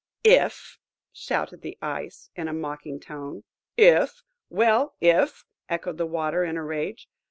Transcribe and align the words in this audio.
"If!" 0.23 0.79
shouted 1.13 1.61
the 1.61 1.77
Ice, 1.79 2.31
in 2.35 2.47
a 2.47 2.53
mocking 2.53 2.99
tone. 2.99 3.43
"If? 3.77 4.23
well, 4.49 4.95
if!" 4.99 5.45
echoed 5.69 5.99
the 5.99 6.07
Water 6.07 6.43
in 6.43 6.57
a 6.57 6.63
rage. 6.63 7.07